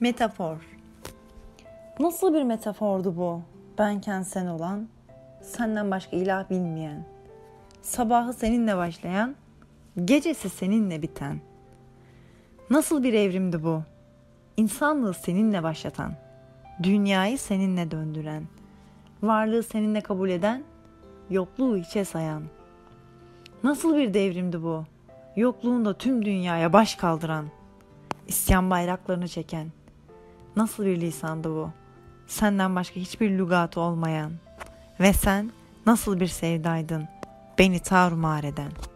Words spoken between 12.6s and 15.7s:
Nasıl bir evrimdi bu? İnsanlığı seninle